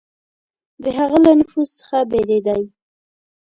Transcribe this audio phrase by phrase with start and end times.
[0.83, 2.61] د هغه له نفوذ څخه بېرېدی.